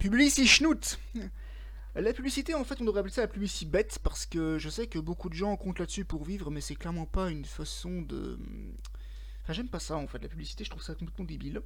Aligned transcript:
Publici-schnout 0.00 0.98
La 1.94 2.12
publicité, 2.14 2.54
en 2.54 2.64
fait, 2.64 2.80
on 2.80 2.84
devrait 2.84 3.00
appeler 3.00 3.12
ça 3.12 3.20
la 3.20 3.28
publicité 3.28 3.70
bête, 3.70 3.98
parce 4.02 4.24
que 4.24 4.58
je 4.58 4.70
sais 4.70 4.86
que 4.86 4.98
beaucoup 4.98 5.28
de 5.28 5.34
gens 5.34 5.54
comptent 5.58 5.78
là-dessus 5.78 6.06
pour 6.06 6.24
vivre, 6.24 6.50
mais 6.50 6.62
c'est 6.62 6.74
clairement 6.74 7.04
pas 7.04 7.28
une 7.28 7.44
façon 7.44 8.00
de... 8.00 8.38
Enfin, 9.42 9.52
j'aime 9.52 9.68
pas 9.68 9.78
ça, 9.78 9.96
en 9.96 10.06
fait, 10.06 10.22
la 10.22 10.28
publicité, 10.28 10.64
je 10.64 10.70
trouve 10.70 10.82
ça 10.82 10.94
complètement 10.94 11.26
débile. 11.26 11.60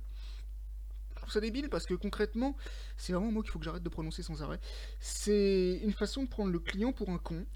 Je 1.10 1.20
trouve 1.20 1.32
ça 1.32 1.40
débile 1.40 1.68
parce 1.68 1.86
que 1.86 1.94
concrètement, 1.94 2.56
c'est 2.96 3.12
vraiment 3.12 3.28
un 3.28 3.32
mot 3.32 3.42
qu'il 3.42 3.52
faut 3.52 3.60
que 3.60 3.64
j'arrête 3.64 3.84
de 3.84 3.88
prononcer 3.88 4.24
sans 4.24 4.42
arrêt. 4.42 4.58
C'est 4.98 5.80
une 5.84 5.92
façon 5.92 6.24
de 6.24 6.28
prendre 6.28 6.50
le 6.50 6.58
client 6.58 6.92
pour 6.92 7.10
un 7.10 7.18
con. 7.18 7.46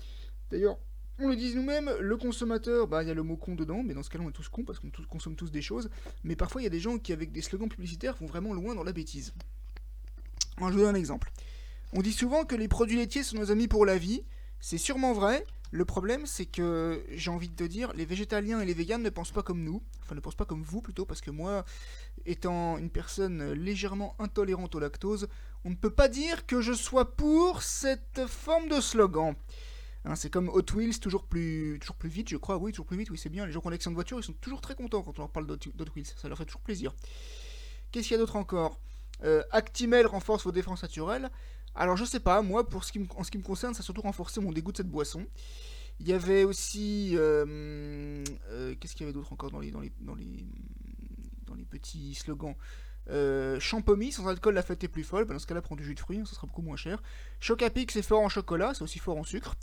D'ailleurs, 0.50 0.78
on 1.18 1.28
le 1.28 1.34
dit 1.34 1.56
nous-mêmes, 1.56 1.90
le 1.98 2.16
consommateur, 2.16 2.86
bah 2.86 3.02
il 3.02 3.08
y 3.08 3.10
a 3.10 3.14
le 3.14 3.24
mot 3.24 3.36
con 3.36 3.56
dedans, 3.56 3.82
mais 3.82 3.94
dans 3.94 4.04
ce 4.04 4.10
cas-là 4.10 4.24
on 4.24 4.30
est 4.30 4.32
tous 4.32 4.48
cons 4.48 4.64
parce 4.64 4.78
qu'on 4.78 4.90
consomme 5.08 5.34
tous 5.34 5.50
des 5.50 5.60
choses. 5.60 5.90
Mais 6.22 6.36
parfois 6.36 6.60
il 6.60 6.64
y 6.64 6.68
a 6.68 6.70
des 6.70 6.78
gens 6.78 6.98
qui 6.98 7.12
avec 7.12 7.32
des 7.32 7.42
slogans 7.42 7.68
publicitaires 7.68 8.14
vont 8.14 8.26
vraiment 8.26 8.54
loin 8.54 8.76
dans 8.76 8.84
la 8.84 8.92
bêtise. 8.92 9.34
Je 10.60 10.72
vous 10.72 10.80
donne 10.80 10.94
un 10.94 10.98
exemple. 10.98 11.30
On 11.92 12.02
dit 12.02 12.12
souvent 12.12 12.44
que 12.44 12.54
les 12.54 12.68
produits 12.68 12.96
laitiers 12.96 13.22
sont 13.22 13.36
nos 13.36 13.50
amis 13.50 13.68
pour 13.68 13.86
la 13.86 13.96
vie. 13.96 14.24
C'est 14.60 14.78
sûrement 14.78 15.12
vrai. 15.12 15.44
Le 15.70 15.84
problème, 15.84 16.26
c'est 16.26 16.46
que 16.46 17.04
j'ai 17.10 17.30
envie 17.30 17.50
de 17.50 17.54
te 17.54 17.64
dire, 17.64 17.92
les 17.94 18.06
végétaliens 18.06 18.60
et 18.60 18.64
les 18.64 18.74
véganes 18.74 19.02
ne 19.02 19.10
pensent 19.10 19.32
pas 19.32 19.42
comme 19.42 19.62
nous. 19.62 19.82
Enfin, 20.02 20.14
ne 20.14 20.20
pensent 20.20 20.34
pas 20.34 20.46
comme 20.46 20.62
vous 20.62 20.80
plutôt, 20.80 21.04
parce 21.04 21.20
que 21.20 21.30
moi, 21.30 21.64
étant 22.24 22.78
une 22.78 22.90
personne 22.90 23.52
légèrement 23.52 24.16
intolérante 24.18 24.74
au 24.74 24.78
lactose, 24.78 25.28
on 25.64 25.70
ne 25.70 25.74
peut 25.74 25.90
pas 25.90 26.08
dire 26.08 26.46
que 26.46 26.62
je 26.62 26.72
sois 26.72 27.14
pour 27.16 27.62
cette 27.62 28.26
forme 28.26 28.68
de 28.68 28.80
slogan. 28.80 29.34
Hein, 30.04 30.14
c'est 30.14 30.30
comme 30.30 30.48
Hot 30.48 30.72
Wheels, 30.74 31.00
toujours 31.00 31.24
plus, 31.24 31.78
toujours 31.80 31.96
plus 31.96 32.08
vite, 32.08 32.30
je 32.30 32.38
crois. 32.38 32.56
Oui, 32.56 32.72
toujours 32.72 32.86
plus 32.86 32.96
vite, 32.96 33.10
oui, 33.10 33.18
c'est 33.18 33.28
bien. 33.28 33.44
Les 33.44 33.52
gens 33.52 33.60
qui 33.60 33.88
ont 33.88 33.90
de 33.90 33.94
voiture, 33.94 34.18
ils 34.18 34.24
sont 34.24 34.32
toujours 34.32 34.62
très 34.62 34.74
contents 34.74 35.02
quand 35.02 35.18
on 35.18 35.22
leur 35.22 35.30
parle 35.30 35.46
d'Hot 35.46 35.84
Wheels. 35.94 36.06
Ça 36.16 36.28
leur 36.28 36.38
fait 36.38 36.46
toujours 36.46 36.62
plaisir. 36.62 36.94
Qu'est-ce 37.92 38.08
qu'il 38.08 38.14
y 38.14 38.18
a 38.18 38.18
d'autre 38.18 38.36
encore? 38.36 38.80
Euh, 39.24 39.42
Actimel 39.50 40.06
renforce 40.06 40.44
vos 40.44 40.52
défenses 40.52 40.82
naturelles. 40.82 41.30
Alors, 41.74 41.96
je 41.96 42.04
sais 42.04 42.20
pas, 42.20 42.42
moi, 42.42 42.68
pour 42.68 42.84
ce 42.84 42.92
qui 42.92 43.06
en 43.16 43.24
ce 43.24 43.30
qui 43.30 43.38
me 43.38 43.42
concerne, 43.42 43.74
ça 43.74 43.80
a 43.80 43.82
surtout 43.82 44.00
renforcé 44.00 44.40
mon 44.40 44.52
dégoût 44.52 44.72
de 44.72 44.78
cette 44.78 44.90
boisson. 44.90 45.26
Il 46.00 46.08
y 46.08 46.12
avait 46.12 46.44
aussi. 46.44 47.12
Euh, 47.14 48.24
euh, 48.50 48.74
qu'est-ce 48.78 48.94
qu'il 48.94 49.02
y 49.02 49.04
avait 49.04 49.12
d'autre 49.12 49.32
encore 49.32 49.50
dans 49.50 49.60
les, 49.60 49.70
dans, 49.70 49.80
les, 49.80 49.92
dans, 50.00 50.14
les, 50.14 51.64
petits 51.64 52.14
slogans? 52.14 52.54
Euh, 53.10 53.58
sans 53.60 54.28
alcool, 54.28 54.54
la 54.54 54.62
fête 54.62 54.84
est 54.84 54.88
plus 54.88 55.02
folle. 55.02 55.24
Bah, 55.24 55.34
dans 55.34 55.40
ce 55.40 55.46
cas-là, 55.46 55.62
prends 55.62 55.76
du 55.76 55.84
jus 55.84 55.94
de 55.94 56.00
fruits, 56.00 56.20
ça 56.24 56.34
sera 56.34 56.46
beaucoup 56.46 56.62
moins 56.62 56.76
cher. 56.76 57.02
Chocapic, 57.40 57.90
c'est 57.90 58.02
fort 58.02 58.20
en 58.20 58.28
chocolat, 58.28 58.74
c'est 58.74 58.82
aussi 58.82 58.98
fort 58.98 59.16
en 59.16 59.24
sucre. 59.24 59.56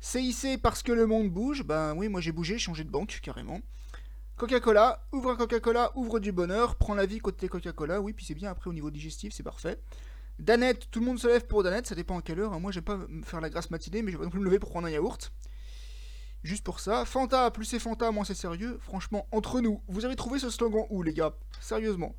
CIC, 0.00 0.60
parce 0.60 0.82
que 0.82 0.92
le 0.92 1.06
monde 1.06 1.30
bouge. 1.30 1.62
Ben 1.62 1.94
oui, 1.94 2.08
moi 2.08 2.20
j'ai 2.20 2.32
bougé, 2.32 2.58
changé 2.58 2.84
de 2.84 2.90
banque, 2.90 3.20
carrément. 3.22 3.60
Coca-Cola, 4.36 5.06
ouvre 5.12 5.30
un 5.30 5.36
Coca-Cola, 5.36 5.92
ouvre 5.94 6.18
du 6.18 6.32
bonheur, 6.32 6.74
prends 6.74 6.94
la 6.94 7.06
vie 7.06 7.18
côté 7.18 7.48
Coca-Cola. 7.48 8.00
Oui, 8.00 8.12
puis 8.12 8.24
c'est 8.24 8.34
bien 8.34 8.50
après 8.50 8.68
au 8.68 8.72
niveau 8.72 8.90
digestif, 8.90 9.32
c'est 9.32 9.44
parfait. 9.44 9.80
Danette, 10.40 10.90
tout 10.90 10.98
le 10.98 11.06
monde 11.06 11.20
se 11.20 11.28
lève 11.28 11.46
pour 11.46 11.62
Danette, 11.62 11.86
ça 11.86 11.94
dépend 11.94 12.18
à 12.18 12.22
quelle 12.22 12.40
heure. 12.40 12.52
Hein. 12.52 12.58
Moi, 12.58 12.72
j'aime 12.72 12.82
pas 12.82 12.98
faire 13.22 13.40
la 13.40 13.48
grasse 13.48 13.70
matinée, 13.70 14.02
mais 14.02 14.10
je 14.10 14.16
vais 14.16 14.22
pas 14.22 14.24
non 14.24 14.30
plus 14.30 14.40
me 14.40 14.44
lever 14.44 14.58
pour 14.58 14.70
prendre 14.70 14.88
un 14.88 14.90
yaourt. 14.90 15.32
Juste 16.42 16.64
pour 16.64 16.80
ça. 16.80 17.04
Fanta, 17.04 17.50
plus 17.52 17.64
c'est 17.64 17.78
Fanta, 17.78 18.10
moins 18.10 18.24
c'est 18.24 18.34
sérieux. 18.34 18.78
Franchement, 18.82 19.28
entre 19.30 19.60
nous, 19.60 19.80
vous 19.86 20.04
avez 20.04 20.16
trouvé 20.16 20.40
ce 20.40 20.50
slogan 20.50 20.84
où, 20.90 21.02
les 21.02 21.14
gars? 21.14 21.34
Sérieusement. 21.60 22.16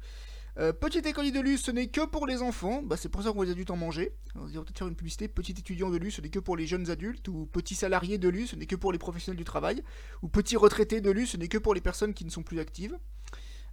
Euh, 0.58 0.72
petit 0.72 1.02
de 1.02 1.40
luxe, 1.42 1.64
ce 1.64 1.72
n'est 1.72 1.88
que 1.88 2.06
pour 2.06 2.28
les 2.28 2.42
enfants. 2.42 2.82
Bah, 2.82 2.96
c'est 2.98 3.10
pour 3.10 3.24
ça 3.24 3.32
qu'on 3.32 3.44
va 3.44 3.52
adultes 3.52 3.72
en 3.72 3.76
manger. 3.76 4.14
On 4.36 4.46
va 4.46 4.62
peut-être 4.62 4.78
faire 4.78 4.88
une 4.88 4.96
publicité. 4.96 5.28
Petit 5.28 5.52
étudiant 5.52 5.90
de 5.90 5.98
luxe, 5.98 6.16
ce 6.16 6.22
n'est 6.22 6.30
que 6.30 6.40
pour 6.40 6.56
les 6.56 6.66
jeunes 6.66 6.90
adultes. 6.90 7.28
Ou 7.28 7.46
petit 7.46 7.76
salarié 7.76 8.18
de 8.18 8.30
luxe, 8.30 8.52
ce 8.52 8.56
n'est 8.56 8.66
que 8.66 8.78
pour 8.78 8.94
les 8.94 8.98
professionnels 8.98 9.38
du 9.38 9.44
travail. 9.44 9.84
Ou 10.22 10.30
petit 10.30 10.56
retraité 10.56 11.02
de 11.02 11.12
luxe, 11.12 11.32
ce 11.32 11.38
n'est 11.38 11.50
que 11.50 11.58
pour 11.58 11.74
les 11.74 11.82
personnes 11.82 12.14
qui 12.14 12.24
ne 12.24 12.30
sont 12.30 12.44
plus 12.44 12.60
actives. 12.60 12.98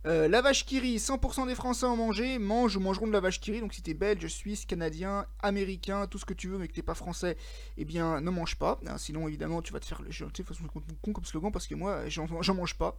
Euh, 0.04 0.26
la 0.26 0.42
vache 0.42 0.66
kiri, 0.66 0.96
100% 0.96 1.46
des 1.46 1.54
Français 1.54 1.86
en 1.86 1.94
manger, 1.94 2.40
mangent 2.40 2.76
ou 2.76 2.80
mangeront 2.80 3.06
de 3.06 3.12
la 3.12 3.20
vache 3.20 3.40
kiri. 3.40 3.60
Donc 3.60 3.72
si 3.72 3.82
t'es 3.82 3.94
belge, 3.94 4.26
suisse, 4.26 4.66
canadien, 4.66 5.26
américain, 5.40 6.08
tout 6.08 6.18
ce 6.18 6.24
que 6.24 6.34
tu 6.34 6.48
veux, 6.48 6.58
mais 6.58 6.66
que 6.66 6.72
t'es 6.72 6.82
pas 6.82 6.94
français, 6.94 7.36
eh 7.76 7.84
bien 7.84 8.20
ne 8.20 8.30
mange 8.30 8.56
pas. 8.56 8.80
Hein, 8.88 8.98
sinon 8.98 9.28
évidemment 9.28 9.62
tu 9.62 9.72
vas 9.72 9.78
te 9.78 9.86
faire 9.86 10.02
le 10.02 10.08
tu 10.10 10.24
sais, 10.36 10.42
façon 10.42 10.64
con 10.66 11.12
comme 11.12 11.24
slogan 11.24 11.52
parce 11.52 11.68
que 11.68 11.76
moi 11.76 12.08
j'en 12.08 12.54
mange 12.54 12.74
pas. 12.74 12.98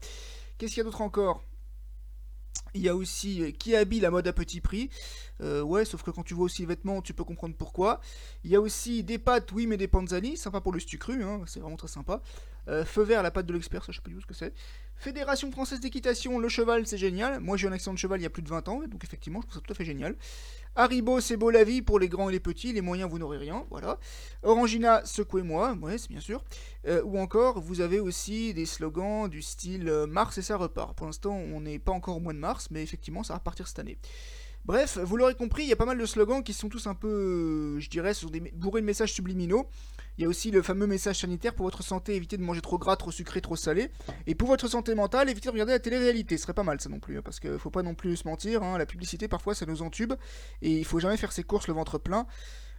Qu'est-ce 0.57 0.75
qu'il 0.75 0.77
y 0.77 0.81
a 0.81 0.85
d'autre 0.85 1.01
encore? 1.01 1.43
Il 2.73 2.81
y 2.81 2.89
a 2.89 2.95
aussi 2.95 3.41
euh, 3.41 3.51
qui 3.51 3.75
habille 3.75 3.99
la 3.99 4.11
mode 4.11 4.27
à 4.27 4.33
petit 4.33 4.61
prix. 4.61 4.89
Euh, 5.41 5.61
ouais, 5.61 5.85
sauf 5.85 6.03
que 6.03 6.11
quand 6.11 6.23
tu 6.23 6.33
vois 6.33 6.45
aussi 6.45 6.61
les 6.61 6.67
vêtements, 6.67 7.01
tu 7.01 7.13
peux 7.13 7.23
comprendre 7.23 7.55
pourquoi. 7.57 7.99
Il 8.43 8.51
y 8.51 8.55
a 8.55 8.61
aussi 8.61 9.03
des 9.03 9.17
pâtes, 9.17 9.51
oui, 9.51 9.67
mais 9.67 9.77
des 9.77 9.87
panzani. 9.87 10.37
Sympa 10.37 10.61
pour 10.61 10.71
le 10.73 10.79
stu 10.79 10.97
cru, 10.97 11.23
hein, 11.23 11.41
c'est 11.45 11.59
vraiment 11.59 11.77
très 11.77 11.87
sympa. 11.87 12.21
Euh, 12.67 12.85
feu 12.85 13.03
vert, 13.03 13.23
la 13.23 13.31
pâte 13.31 13.45
de 13.45 13.53
l'expert, 13.53 13.83
ça 13.83 13.91
je 13.91 13.97
sais 13.97 14.01
pas 14.01 14.09
du 14.09 14.15
tout 14.15 14.21
ce 14.21 14.25
que 14.25 14.33
c'est. 14.33 14.53
Fédération 14.95 15.51
française 15.51 15.79
d'équitation, 15.79 16.39
le 16.39 16.47
cheval, 16.47 16.87
c'est 16.87 16.97
génial. 16.97 17.39
Moi 17.39 17.57
j'ai 17.57 17.67
un 17.67 17.71
accident 17.71 17.93
de 17.93 17.99
cheval 17.99 18.19
il 18.19 18.23
y 18.23 18.25
a 18.25 18.29
plus 18.29 18.41
de 18.41 18.49
20 18.49 18.67
ans, 18.69 18.81
donc 18.87 19.03
effectivement, 19.03 19.41
je 19.41 19.47
trouve 19.47 19.61
ça 19.61 19.65
tout 19.65 19.73
à 19.73 19.75
fait 19.75 19.85
génial. 19.85 20.15
Haribo, 20.75 21.19
c'est 21.19 21.37
beau 21.37 21.51
la 21.51 21.63
vie 21.63 21.81
pour 21.81 21.99
les 21.99 22.09
grands 22.09 22.29
et 22.29 22.31
les 22.31 22.39
petits, 22.39 22.73
les 22.73 22.81
moyens, 22.81 23.09
vous 23.09 23.19
n'aurez 23.19 23.37
rien, 23.37 23.65
voilà. 23.69 23.99
Orangina, 24.41 25.05
secouez-moi, 25.05 25.77
ouais, 25.81 25.97
c'est 25.97 26.09
bien 26.09 26.19
sûr. 26.19 26.43
Euh, 26.87 27.03
ou 27.03 27.19
encore, 27.19 27.61
vous 27.61 27.81
avez 27.81 27.99
aussi 27.99 28.53
des 28.53 28.65
slogans 28.65 29.27
du 29.27 29.41
style 29.41 29.87
euh, 29.87 30.07
Mars 30.07 30.37
et 30.37 30.41
ça 30.41 30.57
repart. 30.57 30.95
Pour 30.95 31.05
l'instant, 31.05 31.35
on 31.35 31.61
n'est 31.61 31.79
pas 31.79 31.91
encore 31.91 32.17
au 32.17 32.19
mois 32.19 32.33
de 32.33 32.39
mars, 32.39 32.69
mais 32.71 32.81
effectivement, 32.81 33.23
ça 33.23 33.33
va 33.33 33.39
repartir 33.39 33.67
cette 33.67 33.79
année. 33.79 33.99
Bref, 34.65 34.97
vous 34.97 35.17
l'aurez 35.17 35.35
compris, 35.35 35.63
il 35.63 35.69
y 35.69 35.73
a 35.73 35.75
pas 35.75 35.85
mal 35.85 35.97
de 35.97 36.05
slogans 36.05 36.41
qui 36.41 36.53
sont 36.53 36.69
tous 36.69 36.87
un 36.87 36.95
peu, 36.95 37.77
je 37.79 37.89
dirais, 37.89 38.13
sur 38.13 38.31
des 38.31 38.39
bourrés 38.39 38.79
de 38.79 38.85
messages 38.85 39.11
subliminaux. 39.11 39.67
Il 40.17 40.21
y 40.21 40.25
a 40.25 40.27
aussi 40.29 40.51
le 40.51 40.61
fameux 40.61 40.85
message 40.85 41.19
sanitaire 41.19 41.55
pour 41.55 41.65
votre 41.65 41.83
santé, 41.83 42.15
évitez 42.15 42.37
de 42.37 42.43
manger 42.43 42.61
trop 42.61 42.77
gras, 42.77 42.95
trop 42.95 43.11
sucré, 43.11 43.41
trop 43.41 43.55
salé. 43.55 43.89
Et 44.27 44.35
pour 44.35 44.47
votre 44.47 44.67
santé 44.67 44.93
mentale, 44.93 45.29
évitez 45.29 45.47
de 45.47 45.53
regarder 45.53 45.73
la 45.73 45.79
télé-réalité. 45.79 46.37
Ce 46.37 46.43
serait 46.43 46.53
pas 46.53 46.63
mal 46.63 46.79
ça 46.79 46.89
non 46.89 46.99
plus, 46.99 47.17
hein, 47.17 47.21
parce 47.23 47.39
qu'il 47.39 47.57
faut 47.57 47.71
pas 47.71 47.81
non 47.81 47.95
plus 47.95 48.17
se 48.17 48.27
mentir. 48.27 48.61
Hein, 48.61 48.77
la 48.77 48.85
publicité 48.85 49.27
parfois 49.27 49.55
ça 49.55 49.65
nous 49.65 49.81
entube 49.81 50.13
et 50.61 50.71
il 50.71 50.85
faut 50.85 50.99
jamais 50.99 51.17
faire 51.17 51.31
ses 51.31 51.43
courses 51.43 51.67
le 51.67 51.73
ventre 51.73 51.97
plein. 51.97 52.27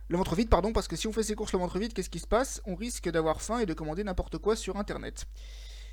Le 0.08 0.18
ventre 0.18 0.34
vide, 0.34 0.50
pardon, 0.50 0.72
parce 0.72 0.86
que 0.86 0.96
si 0.96 1.06
on 1.06 1.12
fait 1.12 1.22
ses 1.22 1.34
courses 1.34 1.52
le 1.52 1.58
ventre 1.58 1.78
vide, 1.78 1.94
qu'est-ce 1.94 2.10
qui 2.10 2.18
se 2.18 2.26
passe? 2.26 2.60
On 2.66 2.74
risque 2.74 3.08
d'avoir 3.08 3.40
faim 3.40 3.58
et 3.58 3.66
de 3.66 3.72
commander 3.72 4.04
n'importe 4.04 4.36
quoi 4.36 4.54
sur 4.54 4.76
internet. 4.76 5.26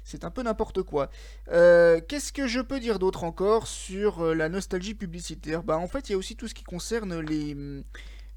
C'est 0.03 0.25
un 0.25 0.31
peu 0.31 0.43
n'importe 0.43 0.83
quoi. 0.83 1.09
Euh, 1.49 2.01
qu'est-ce 2.07 2.33
que 2.33 2.47
je 2.47 2.59
peux 2.59 2.79
dire 2.79 2.99
d'autre 2.99 3.23
encore 3.23 3.67
sur 3.67 4.25
euh, 4.25 4.33
la 4.33 4.49
nostalgie 4.49 4.95
publicitaire? 4.95 5.63
Bah 5.63 5.77
en 5.77 5.87
fait, 5.87 6.09
il 6.09 6.13
y 6.13 6.15
a 6.15 6.17
aussi 6.17 6.35
tout 6.35 6.47
ce 6.47 6.53
qui 6.53 6.63
concerne 6.63 7.19
les 7.19 7.53
hum, 7.53 7.83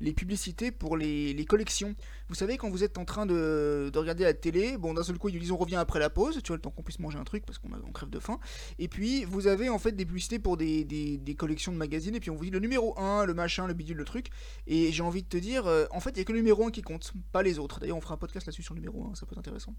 les 0.01 0.13
publicités 0.13 0.71
pour 0.71 0.97
les, 0.97 1.45
collections. 1.47 1.95
Vous 2.29 2.35
savez, 2.35 2.57
quand 2.57 2.71
vous 2.71 2.85
êtes 2.85 2.97
en 2.99 3.05
train 3.05 3.27
de, 3.27 3.93
regarder 3.95 4.25
la 4.25 4.35
télé, 4.35 4.79
bon, 4.79 4.95
d'un 4.95 5.03
seul 5.03 5.19
coup, 5.19 5.29
ils 5.29 5.39
disent 5.39 5.51
on 5.51 5.57
revient 5.57 5.77
après 5.77 5.99
la 5.99 6.11
pause, 6.11 6.41
tu 6.43 6.49
vois, 6.49 6.57
le 6.57 6.63
temps 6.63 6.71
qu'on 6.71 6.83
puisse 6.83 6.99
manger 6.99 7.19
un 7.19 7.25
truc 7.25 7.45
parce 7.45 7.59
qu'on 7.59 7.69
crève 7.93 8.11
de 8.11 8.19
faim. 8.19 8.39
Et 8.79 8.89
puis, 8.89 9.25
vous 9.25 9.47
avez 9.47 9.69
en 9.69 9.79
fait 9.79 9.93
des 9.93 10.07
publicités 10.07 10.39
pour 10.39 10.57
des, 10.57 11.37
collections 11.39 11.73
de 11.73 11.77
magazines, 11.77 12.15
et 12.15 12.21
puis 12.21 12.31
on 12.31 12.37
vous 12.37 12.45
dit 12.45 12.51
le 12.51 12.61
numéro 12.61 12.99
1, 12.99 13.25
le 13.25 13.35
machin, 13.35 13.67
le 13.67 13.75
bidule, 13.75 13.97
le 13.97 14.05
truc. 14.05 14.29
Et 14.67 14.93
j'ai 14.93 15.03
envie 15.03 15.23
de 15.23 15.29
te 15.29 15.37
dire, 15.37 15.67
euh, 15.67 15.87
en 15.91 16.01
fait, 16.01 16.11
il 16.11 16.17
n'y 16.17 16.21
a 16.21 16.25
que 16.25 16.33
le 16.33 16.39
numéro 16.39 16.67
1 16.67 16.71
qui 16.71 16.83
compte, 16.83 17.13
pas 17.33 17.43
les 17.43 17.59
autres. 17.59 17.81
D'ailleurs, 17.81 17.97
on 17.97 18.01
fera 18.01 18.15
un 18.15 18.19
podcast 18.19 18.47
là-dessus 18.47 18.63
sur 18.63 18.75
le 18.75 18.81
numéro 18.81 19.07
1, 19.11 19.15
ça 19.15 19.27
peut 19.27 19.33
être 19.33 19.39
intéressant. 19.39 19.75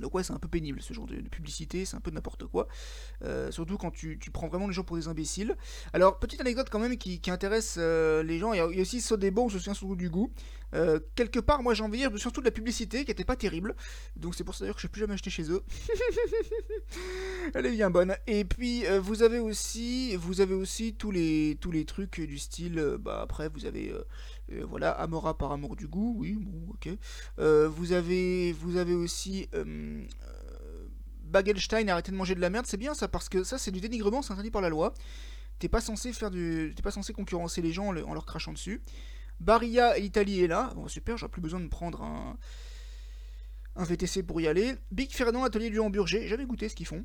Donc 0.00 0.14
ouais, 0.14 0.22
c'est 0.22 0.32
un 0.32 0.38
peu 0.38 0.48
pénible 0.48 0.80
ce 0.80 0.94
genre 0.94 1.06
de, 1.06 1.16
publicité, 1.28 1.84
c'est 1.84 1.96
un 1.96 2.00
peu 2.00 2.10
n'importe 2.10 2.46
quoi. 2.46 2.68
Euh, 3.24 3.50
surtout 3.50 3.76
quand 3.76 3.90
tu, 3.90 4.18
prends 4.32 4.48
vraiment 4.48 4.66
les 4.66 4.72
gens 4.72 4.84
pour 4.84 4.96
des 4.96 5.08
imbéciles. 5.08 5.56
Alors, 5.92 6.18
petite 6.18 6.40
anecdote 6.40 6.68
quand 6.70 6.78
même 6.78 6.96
qui, 6.96 7.20
intéresse 7.28 7.76
euh, 7.78 8.22
les 8.22 8.38
gens, 8.38 8.52
il 8.52 8.58
y, 8.58 8.60
a, 8.60 8.66
aussi 8.66 9.00
ça 9.00 9.16
des 9.16 9.30
bons, 9.30 9.48
je 9.48 9.54
me 9.54 9.58
souviens 9.60 9.74
surtout 9.74 9.96
du 9.96 10.10
goût. 10.10 10.32
Euh, 10.74 11.00
quelque 11.14 11.38
part, 11.38 11.62
moi 11.62 11.74
j'ai 11.74 11.82
envie 11.82 12.02
de 12.02 12.08
dire, 12.08 12.18
surtout 12.18 12.40
de 12.40 12.46
la 12.46 12.50
publicité 12.50 13.04
qui 13.04 13.10
était 13.10 13.24
pas 13.24 13.36
terrible. 13.36 13.74
Donc 14.16 14.34
c'est 14.34 14.44
pour 14.44 14.54
ça 14.54 14.64
d'ailleurs 14.64 14.76
que 14.76 14.80
je 14.80 14.86
n'ai 14.86 14.90
plus 14.90 15.00
jamais 15.00 15.14
acheté 15.14 15.28
chez 15.28 15.50
eux. 15.50 15.62
Elle 17.54 17.66
est 17.66 17.72
bien 17.72 17.90
bonne. 17.90 18.16
Et 18.26 18.44
puis 18.44 18.84
vous 19.00 19.22
avez 19.22 19.38
aussi, 19.38 20.16
vous 20.16 20.40
avez 20.40 20.54
aussi 20.54 20.94
tous 20.94 21.10
les, 21.10 21.58
tous 21.60 21.70
les 21.70 21.84
trucs 21.84 22.20
du 22.20 22.38
style, 22.38 22.96
bah 22.98 23.20
après 23.22 23.50
vous 23.50 23.66
avez 23.66 23.92
voilà, 24.48 24.90
Amora 24.90 25.36
par 25.36 25.52
amour 25.52 25.76
du 25.76 25.86
goût, 25.86 26.14
oui, 26.18 26.34
bon, 26.34 26.72
ok. 26.72 26.88
Euh, 27.38 27.68
vous, 27.68 27.92
avez, 27.92 28.52
vous 28.52 28.76
avez 28.76 28.94
aussi 28.94 29.48
euh, 29.54 30.04
euh, 30.22 30.88
Bagelstein, 31.24 31.88
arrêtez 31.88 32.12
de 32.12 32.16
manger 32.16 32.34
de 32.34 32.40
la 32.40 32.50
merde, 32.50 32.66
c'est 32.66 32.76
bien 32.76 32.94
ça, 32.94 33.08
parce 33.08 33.28
que 33.28 33.44
ça 33.44 33.58
c'est 33.58 33.70
du 33.70 33.80
dénigrement, 33.80 34.22
c'est 34.22 34.32
interdit 34.32 34.50
par 34.50 34.62
la 34.62 34.68
loi. 34.68 34.92
T'es 35.58 35.68
pas 35.68 35.80
censé 35.80 36.12
faire 36.12 36.30
du. 36.30 36.72
T'es 36.74 36.82
pas 36.82 36.90
censé 36.90 37.12
concurrencer 37.12 37.62
les 37.62 37.72
gens 37.72 37.86
en, 37.86 38.14
leur 38.14 38.26
crachant 38.26 38.52
dessus. 38.52 38.82
Barilla 39.38 39.96
et 39.96 40.00
l'Italie 40.00 40.42
est 40.42 40.48
là. 40.48 40.72
Bon 40.74 40.88
super, 40.88 41.16
j'aurais 41.16 41.30
plus 41.30 41.42
besoin 41.42 41.60
de 41.60 41.68
prendre 41.68 42.02
un 42.02 42.36
un 43.76 43.84
VTC 43.84 44.22
pour 44.22 44.40
y 44.40 44.48
aller. 44.48 44.74
Big 44.90 45.10
Fernand, 45.10 45.44
atelier 45.44 45.70
du 45.70 45.80
Hamburger, 45.80 46.26
j'avais 46.26 46.44
goûté 46.44 46.68
ce 46.68 46.74
qu'ils 46.74 46.86
font. 46.86 47.04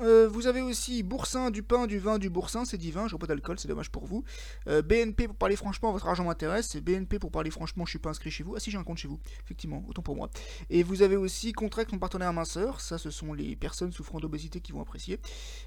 Euh, 0.00 0.28
vous 0.28 0.46
avez 0.46 0.60
aussi 0.60 1.02
Boursin, 1.02 1.50
du 1.50 1.62
pain, 1.62 1.86
du 1.86 1.98
vin, 1.98 2.18
du 2.18 2.28
Boursin, 2.28 2.64
c'est 2.64 2.76
divin, 2.76 3.08
je 3.08 3.16
pas 3.16 3.26
d'alcool, 3.26 3.58
c'est 3.58 3.68
dommage 3.68 3.90
pour 3.90 4.04
vous. 4.04 4.24
Euh, 4.68 4.82
BNP 4.82 5.26
pour 5.26 5.36
parler 5.36 5.56
franchement, 5.56 5.92
votre 5.92 6.06
argent 6.06 6.24
m'intéresse. 6.24 6.76
BNP 6.76 7.18
pour 7.18 7.30
parler 7.30 7.50
franchement, 7.50 7.84
je 7.86 7.90
suis 7.90 7.98
pas 7.98 8.10
inscrit 8.10 8.30
chez 8.30 8.44
vous. 8.44 8.54
Ah 8.56 8.60
si, 8.60 8.70
j'ai 8.70 8.78
un 8.78 8.84
compte 8.84 8.98
chez 8.98 9.08
vous, 9.08 9.18
effectivement, 9.44 9.84
autant 9.88 10.02
pour 10.02 10.16
moi. 10.16 10.28
Et 10.68 10.82
vous 10.82 11.02
avez 11.02 11.16
aussi 11.16 11.52
Contract, 11.52 11.92
mon 11.92 11.98
partenaire 11.98 12.32
minceur, 12.32 12.80
ça 12.80 12.98
ce 12.98 13.10
sont 13.10 13.32
les 13.32 13.56
personnes 13.56 13.92
souffrant 13.92 14.20
d'obésité 14.20 14.60
qui 14.60 14.72
vont 14.72 14.82
apprécier. 14.82 15.18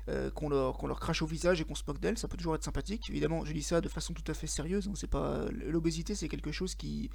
Euh, 0.10 0.30
qu'on 0.30 0.50
leur, 0.50 0.86
leur, 0.86 1.00
crache 1.00 1.22
au 1.22 1.26
visage 1.26 1.62
et 1.62 1.64
qu'on 1.64 1.76
se 1.76 1.84
moque 1.88 2.00
d'elles, 2.00 2.18
ça 2.18 2.28
peut 2.28 2.38
toujours 2.38 2.56
être 2.56 2.64
sympathique. 2.64 3.10
Évidemment, 3.10 3.46
je 3.46 3.54
dis 3.54 3.64
ça 3.64 3.82
de 3.82 3.90
façon 3.90 4.14
tout 4.14 4.30
à 4.30 4.34
fait 4.34 4.48
sérieuse, 4.48 4.88
hein. 4.88 4.94
c'est 4.96 5.10
pas 5.10 5.46
l'obésité, 5.52 6.14
c'est 6.14 6.28
quelque 6.28 6.52
chose 6.52 6.76
qui 6.76 7.10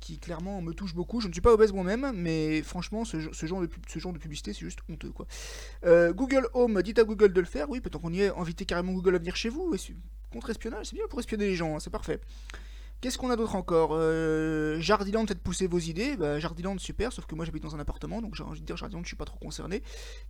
qui 0.00 0.18
clairement 0.18 0.60
me 0.62 0.72
touche 0.72 0.94
beaucoup. 0.94 1.20
Je 1.20 1.28
ne 1.28 1.32
suis 1.32 1.40
pas 1.40 1.52
obèse 1.52 1.72
moi-même, 1.72 2.12
mais 2.14 2.62
franchement, 2.62 3.04
ce, 3.04 3.18
genre, 3.18 3.60
de, 3.60 4.18
publicité, 4.18 4.52
c'est 4.52 4.60
juste 4.60 4.80
honteux, 4.88 5.10
quoi. 5.10 5.26
Euh, 5.84 6.12
Google 6.12 6.48
Home, 6.54 6.82
dites 6.82 6.98
à 6.98 7.04
Google 7.04 7.32
de 7.32 7.40
le 7.40 7.46
faire. 7.46 7.70
Oui, 7.70 7.80
peut-être 7.80 8.00
qu'on 8.00 8.12
y 8.12 8.22
est, 8.22 8.36
invité 8.36 8.64
carrément 8.64 8.92
Google 8.92 9.14
à 9.14 9.18
venir 9.18 9.36
chez 9.36 9.48
vous. 9.48 9.74
contre 10.32 10.50
espionnage, 10.50 10.86
c'est 10.86 10.96
bien 10.96 11.04
pour 11.08 11.20
espionner 11.20 11.46
les 11.46 11.56
gens, 11.56 11.76
hein, 11.76 11.80
c'est 11.80 11.90
parfait. 11.90 12.20
Qu'est-ce 13.00 13.16
qu'on 13.16 13.30
a 13.30 13.36
d'autre 13.36 13.54
encore? 13.54 13.92
Euh, 13.94 14.78
Jardiland, 14.78 15.24
peut-être 15.24 15.40
pousser 15.40 15.66
vos 15.66 15.78
idées. 15.78 16.18
Bah, 16.18 16.38
Jardiland, 16.38 16.76
super, 16.76 17.14
sauf 17.14 17.24
que 17.24 17.34
moi 17.34 17.46
j'habite 17.46 17.62
dans 17.62 17.74
un 17.74 17.80
appartement, 17.80 18.20
donc 18.20 18.34
j'ai 18.34 18.42
envie 18.42 18.60
de 18.60 18.66
dire 18.66 18.76
Jardiland, 18.76 19.02
je 19.02 19.08
suis 19.08 19.16
pas 19.16 19.24
trop 19.24 19.38
concerné. 19.38 19.82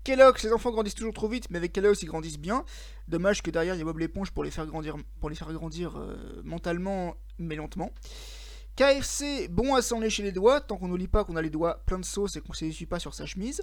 Kellogg's, 0.05 0.45
les 0.45 0.53
enfants 0.53 0.71
grandissent 0.71 0.95
toujours 0.95 1.13
trop 1.13 1.27
vite, 1.27 1.51
mais 1.51 1.59
avec 1.59 1.73
Kellogg's, 1.73 2.01
ils 2.03 2.07
grandissent 2.07 2.39
bien. 2.39 2.65
Dommage 3.09 3.43
que 3.43 3.51
derrière, 3.51 3.75
il 3.75 3.79
y 3.79 3.81
a 3.81 3.85
Bob 3.85 3.99
l'éponge 3.99 4.31
pour 4.31 4.45
les 4.45 4.53
faire 4.53 4.67
grandir, 4.67 4.97
pour 5.19 5.31
les 5.31 5.35
faire 5.35 5.53
grandir 5.53 5.97
euh, 5.97 6.15
mentalement, 6.45 7.17
mais 7.41 7.57
lentement. 7.57 7.93
KFC, 8.81 9.49
bon 9.51 9.75
à 9.75 9.83
s'en 9.83 10.01
lécher 10.01 10.23
les 10.23 10.33
doigts, 10.33 10.59
tant 10.59 10.79
qu'on 10.79 10.89
n'oublie 10.89 11.07
pas 11.07 11.23
qu'on 11.23 11.37
a 11.37 11.43
les 11.43 11.51
doigts 11.51 11.83
pleins 11.85 11.99
de 11.99 12.05
sauce 12.05 12.37
et 12.37 12.41
qu'on 12.41 12.55
ne 12.55 12.57
s'essuie 12.57 12.87
pas 12.87 12.99
sur 12.99 13.13
sa 13.13 13.27
chemise. 13.27 13.61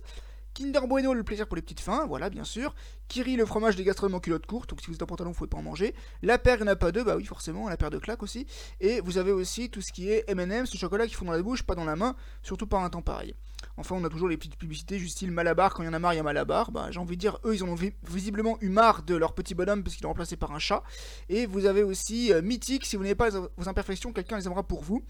Kinder 0.57 0.87
Bueno, 0.87 1.13
le 1.13 1.23
plaisir 1.23 1.45
pour 1.45 1.55
les 1.55 1.61
petites 1.61 1.81
fins, 1.81 2.07
voilà, 2.07 2.31
bien 2.31 2.43
sûr. 2.43 2.73
Kiri, 3.09 3.35
le 3.35 3.45
fromage 3.45 3.75
des 3.75 3.83
gastronomes 3.83 4.15
en 4.15 4.19
culotte 4.19 4.47
courte, 4.47 4.71
donc 4.71 4.81
si 4.81 4.87
vous 4.87 4.95
êtes 4.95 5.03
en 5.03 5.05
pantalon, 5.05 5.29
vous 5.29 5.37
pouvez 5.37 5.49
pas 5.49 5.57
en 5.57 5.61
manger. 5.61 5.93
La 6.23 6.39
paire, 6.39 6.55
il 6.55 6.63
n'y 6.63 6.69
en 6.69 6.71
a 6.71 6.75
pas 6.75 6.91
deux, 6.91 7.03
bah 7.03 7.15
oui, 7.15 7.25
forcément, 7.25 7.69
la 7.69 7.77
paire 7.77 7.91
de 7.91 7.99
claques 7.99 8.23
aussi. 8.23 8.47
Et 8.79 8.99
vous 9.01 9.19
avez 9.19 9.31
aussi 9.31 9.69
tout 9.69 9.81
ce 9.81 9.91
qui 9.91 10.09
est 10.09 10.23
M&M's, 10.27 10.67
ce 10.67 10.75
chocolat 10.75 11.05
qui 11.05 11.13
font 11.13 11.25
dans 11.25 11.31
la 11.31 11.43
bouche, 11.43 11.61
pas 11.61 11.75
dans 11.75 11.85
la 11.85 11.95
main, 11.95 12.15
surtout 12.41 12.65
par 12.65 12.83
un 12.83 12.89
temps 12.89 13.03
pareil. 13.03 13.35
Enfin, 13.77 13.95
on 13.99 14.03
a 14.03 14.09
toujours 14.09 14.29
les 14.29 14.37
petites 14.37 14.55
publicités, 14.55 14.97
juste 14.97 15.17
style 15.17 15.29
Malabar, 15.29 15.75
quand 15.75 15.83
il 15.83 15.85
y 15.85 15.89
en 15.89 15.93
a 15.93 15.99
marre, 15.99 16.15
il 16.15 16.17
y 16.17 16.19
a 16.19 16.23
Malabar. 16.23 16.71
Bah, 16.71 16.87
j'ai 16.89 16.99
envie 16.99 17.17
de 17.17 17.21
dire, 17.21 17.37
eux, 17.45 17.53
ils 17.53 17.63
en 17.63 17.69
ont 17.69 17.77
visiblement 18.09 18.57
eu 18.59 18.69
marre 18.69 19.03
de 19.03 19.15
leur 19.15 19.35
petit 19.35 19.53
bonhomme 19.53 19.83
parce 19.83 19.95
qu'ils 19.95 20.05
l'ont 20.05 20.09
remplacé 20.09 20.37
par 20.37 20.53
un 20.53 20.59
chat. 20.59 20.81
Et 21.29 21.45
vous 21.45 21.67
avez 21.67 21.83
aussi 21.83 22.33
euh, 22.33 22.41
Mythique, 22.41 22.87
si 22.87 22.95
vous 22.95 23.03
n'avez 23.03 23.13
pas 23.13 23.29
vos 23.29 23.69
imperfections, 23.69 24.11
quelqu'un 24.11 24.37
les 24.37 24.47
aimera 24.47 24.63
pour 24.63 24.81
vous. 24.81 25.03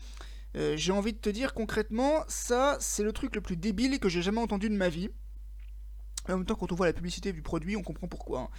Euh, 0.58 0.76
j'ai 0.76 0.92
envie 0.92 1.14
de 1.14 1.20
te 1.20 1.30
dire 1.30 1.54
concrètement, 1.54 2.26
ça, 2.28 2.76
c'est 2.82 3.04
le 3.04 3.14
truc 3.14 3.34
le 3.34 3.42
plus 3.42 3.56
débile 3.56 4.00
que 4.00 4.10
j'ai 4.10 4.22
jamais 4.22 4.42
entendu 4.42 4.68
de 4.70 4.76
ma 4.76 4.90
vie 4.90 5.10
en 6.34 6.38
même 6.38 6.46
temps, 6.46 6.56
quand 6.56 6.72
on 6.72 6.76
voit 6.76 6.88
la 6.88 6.94
publicité 6.94 7.32
du 7.34 7.42
produit, 7.42 7.76
on 7.76 7.84
comprend 7.84 8.08
pourquoi. 8.08 8.42
Hein. 8.42 8.50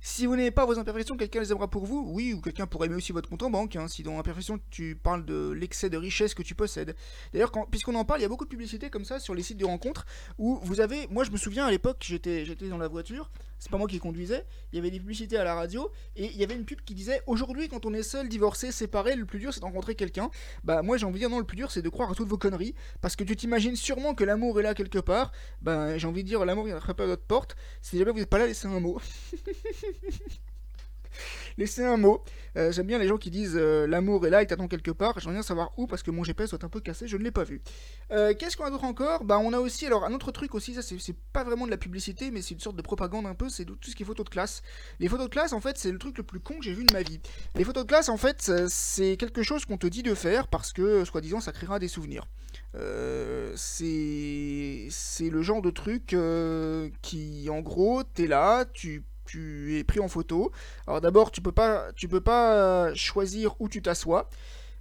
Si 0.00 0.26
vous 0.26 0.36
n'avez 0.36 0.50
pas 0.50 0.64
vos 0.66 0.78
imperfections, 0.78 1.16
quelqu'un 1.16 1.40
les 1.40 1.50
aimera 1.50 1.68
pour 1.68 1.84
vous, 1.84 2.04
oui, 2.12 2.32
ou 2.32 2.40
quelqu'un 2.40 2.66
pourrait 2.66 2.86
aimer 2.86 2.96
aussi 2.96 3.12
votre 3.12 3.28
compte 3.28 3.42
en 3.42 3.50
banque, 3.50 3.76
hein, 3.76 3.88
si 3.88 4.02
dans 4.02 4.18
imperfection 4.18 4.60
tu 4.70 4.94
parles 4.94 5.24
de 5.24 5.50
l'excès 5.50 5.90
de 5.90 5.96
richesse 5.96 6.34
que 6.34 6.42
tu 6.42 6.54
possèdes. 6.54 6.94
D'ailleurs, 7.32 7.50
puisqu'on 7.70 7.94
en 7.94 8.04
parle, 8.04 8.20
il 8.20 8.22
y 8.22 8.26
a 8.26 8.28
beaucoup 8.28 8.44
de 8.44 8.50
publicités 8.50 8.90
comme 8.90 9.04
ça 9.04 9.18
sur 9.18 9.34
les 9.34 9.42
sites 9.42 9.58
de 9.58 9.64
rencontres, 9.64 10.06
où 10.38 10.60
vous 10.62 10.80
avez, 10.80 11.08
moi 11.08 11.24
je 11.24 11.30
me 11.30 11.36
souviens 11.36 11.66
à 11.66 11.70
l'époque, 11.70 11.96
j'étais 12.06 12.44
dans 12.68 12.78
la 12.78 12.88
voiture, 12.88 13.30
c'est 13.58 13.70
pas 13.70 13.78
moi 13.78 13.88
qui 13.88 13.98
conduisais, 13.98 14.44
il 14.72 14.76
y 14.76 14.78
avait 14.78 14.90
des 14.90 14.98
publicités 15.00 15.36
à 15.36 15.44
la 15.44 15.54
radio, 15.54 15.90
et 16.14 16.26
il 16.26 16.36
y 16.36 16.44
avait 16.44 16.54
une 16.54 16.64
pub 16.64 16.80
qui 16.82 16.94
disait 16.94 17.22
aujourd'hui 17.26 17.68
quand 17.68 17.86
on 17.86 17.94
est 17.94 18.02
seul, 18.02 18.28
divorcé, 18.28 18.72
séparé, 18.72 19.16
le 19.16 19.24
plus 19.24 19.38
dur 19.38 19.52
c'est 19.52 19.60
de 19.60 19.64
rencontrer 19.64 19.94
quelqu'un. 19.94 20.30
Bah 20.64 20.82
moi 20.82 20.96
j'ai 20.96 21.06
envie 21.06 21.14
de 21.14 21.18
dire 21.20 21.30
non, 21.30 21.38
le 21.38 21.46
plus 21.46 21.56
dur 21.56 21.70
c'est 21.70 21.82
de 21.82 21.88
croire 21.88 22.10
à 22.10 22.14
toutes 22.14 22.28
vos 22.28 22.38
conneries, 22.38 22.74
parce 23.00 23.16
que 23.16 23.24
tu 23.24 23.36
t'imagines 23.36 23.76
sûrement 23.76 24.14
que 24.14 24.24
l'amour 24.24 24.60
est 24.60 24.62
là 24.62 24.74
quelque 24.74 24.98
part, 24.98 25.32
bah 25.62 25.98
j'ai 25.98 26.06
envie 26.06 26.22
de 26.22 26.28
dire 26.28 26.44
l'amour 26.44 26.64
il 26.66 26.72
viendra 26.72 26.94
pas 26.94 27.04
à 27.04 27.06
votre 27.06 27.24
porte, 27.24 27.56
si 27.82 27.98
jamais 27.98 28.10
vous 28.10 28.18
n'êtes 28.18 28.30
pas 28.30 28.38
là, 28.38 28.46
laissez 28.46 28.66
un 28.66 28.80
mot. 28.80 29.00
Laissez 31.58 31.84
un 31.84 31.96
mot. 31.96 32.22
Euh, 32.56 32.72
j'aime 32.72 32.86
bien 32.86 32.98
les 32.98 33.08
gens 33.08 33.18
qui 33.18 33.30
disent 33.30 33.56
euh, 33.56 33.86
l'amour 33.86 34.26
est 34.26 34.30
là, 34.30 34.42
il 34.42 34.46
t'attend 34.46 34.68
quelque 34.68 34.90
part. 34.90 35.18
J'aimerais 35.18 35.36
bien 35.36 35.42
savoir 35.42 35.72
où 35.76 35.86
parce 35.86 36.02
que 36.02 36.10
mon 36.10 36.24
GPS 36.24 36.50
doit 36.50 36.64
un 36.64 36.68
peu 36.68 36.80
cassé, 36.80 37.06
je 37.06 37.16
ne 37.16 37.22
l'ai 37.22 37.30
pas 37.30 37.44
vu. 37.44 37.60
Euh, 38.12 38.34
qu'est-ce 38.34 38.56
qu'on 38.56 38.64
a 38.64 38.70
d'autre 38.70 38.84
encore? 38.84 39.24
Bah, 39.24 39.38
on 39.38 39.52
a 39.52 39.58
aussi, 39.58 39.86
alors 39.86 40.04
un 40.04 40.12
autre 40.12 40.32
truc 40.32 40.54
aussi, 40.54 40.74
ça 40.74 40.82
c'est 40.82 41.16
pas 41.32 41.44
vraiment 41.44 41.66
de 41.66 41.70
la 41.70 41.76
publicité, 41.76 42.30
mais 42.30 42.40
c'est 42.42 42.54
une 42.54 42.60
sorte 42.60 42.76
de 42.76 42.82
propagande 42.82 43.26
un 43.26 43.34
peu, 43.34 43.48
c'est 43.48 43.64
tout 43.64 43.76
ce 43.82 43.94
qui 43.94 44.02
est 44.02 44.06
photos 44.06 44.24
de 44.24 44.30
classe. 44.30 44.62
Les 45.00 45.08
photos 45.08 45.26
de 45.26 45.30
classe, 45.30 45.52
en 45.52 45.60
fait, 45.60 45.76
c'est 45.78 45.92
le 45.92 45.98
truc 45.98 46.16
le 46.18 46.24
plus 46.24 46.40
con 46.40 46.58
que 46.58 46.64
j'ai 46.64 46.72
vu 46.72 46.84
de 46.84 46.92
ma 46.92 47.02
vie. 47.02 47.20
Les 47.54 47.64
photos 47.64 47.84
de 47.84 47.88
classe, 47.88 48.08
en 48.08 48.16
fait, 48.16 48.50
c'est 48.68 49.16
quelque 49.16 49.42
chose 49.42 49.64
qu'on 49.66 49.78
te 49.78 49.86
dit 49.86 50.02
de 50.02 50.14
faire 50.14 50.48
parce 50.48 50.72
que, 50.72 51.04
soi-disant, 51.04 51.40
ça 51.40 51.52
créera 51.52 51.78
des 51.78 51.88
souvenirs. 51.88 52.26
c'est 53.54 55.20
le 55.20 55.42
genre 55.42 55.62
de 55.62 55.70
truc 55.70 56.16
qui, 57.02 57.48
en 57.50 57.60
gros, 57.60 58.02
t'es 58.02 58.26
là, 58.26 58.64
tu 58.64 59.04
tu 59.26 59.78
es 59.78 59.84
pris 59.84 60.00
en 60.00 60.08
photo. 60.08 60.52
Alors 60.86 61.00
d'abord, 61.00 61.30
tu 61.30 61.40
peux 61.40 61.52
pas, 61.52 61.92
tu 61.94 62.08
peux 62.08 62.20
pas 62.20 62.94
choisir 62.94 63.54
où 63.60 63.68
tu 63.68 63.82
t'assois, 63.82 64.28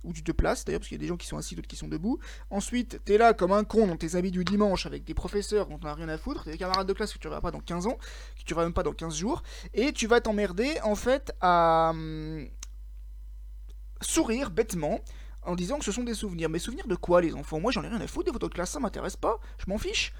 où 0.05 0.13
tu 0.13 0.23
te 0.23 0.31
places, 0.31 0.63
d'ailleurs, 0.65 0.79
parce 0.79 0.89
qu'il 0.89 0.97
y 0.97 1.01
a 1.01 1.03
des 1.03 1.07
gens 1.07 1.17
qui 1.17 1.27
sont 1.27 1.37
assis, 1.37 1.55
d'autres 1.55 1.67
qui 1.67 1.75
sont 1.75 1.87
debout. 1.87 2.19
Ensuite, 2.49 3.01
tu 3.05 3.13
es 3.13 3.17
là 3.17 3.33
comme 3.33 3.51
un 3.51 3.63
con 3.63 3.87
dans 3.87 3.97
tes 3.97 4.15
habits 4.15 4.31
du 4.31 4.43
dimanche 4.43 4.85
avec 4.85 5.03
des 5.03 5.13
professeurs 5.13 5.67
dont 5.67 5.77
tu 5.77 5.85
n'as 5.85 5.93
rien 5.93 6.09
à 6.09 6.17
foutre, 6.17 6.45
des 6.45 6.57
camarades 6.57 6.87
de 6.87 6.93
classe 6.93 7.13
que 7.13 7.19
tu 7.19 7.27
verras 7.27 7.41
pas 7.41 7.51
dans 7.51 7.59
15 7.59 7.87
ans, 7.87 7.97
que 8.37 8.43
tu 8.45 8.53
verras 8.53 8.65
même 8.65 8.73
pas 8.73 8.83
dans 8.83 8.93
15 8.93 9.15
jours, 9.15 9.43
et 9.73 9.91
tu 9.91 10.07
vas 10.07 10.21
t'emmerder 10.21 10.79
en 10.83 10.95
fait 10.95 11.33
à 11.41 11.89
hum, 11.91 12.47
sourire 14.01 14.51
bêtement 14.51 15.01
en 15.41 15.55
disant 15.55 15.77
que 15.77 15.85
ce 15.85 15.91
sont 15.91 16.03
des 16.03 16.13
souvenirs. 16.13 16.49
Mais 16.49 16.59
souvenirs 16.59 16.87
de 16.87 16.95
quoi 16.95 17.21
les 17.21 17.33
enfants? 17.33 17.59
Moi 17.59 17.71
j'en 17.71 17.83
ai 17.83 17.87
rien 17.87 18.01
à 18.01 18.07
foutre 18.07 18.25
des 18.27 18.31
photos 18.31 18.49
de 18.49 18.55
classe, 18.55 18.71
ça 18.71 18.79
m'intéresse 18.79 19.17
pas, 19.17 19.39
je 19.57 19.65
m'en 19.67 19.77
fiche. 19.77 20.13